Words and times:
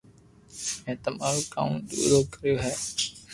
۾ 0.85 0.91
تمارو 1.03 1.41
ڪاو 1.53 1.67
دوھ 1.89 2.21
ڪريو 2.33 2.55
ھي 2.63 2.73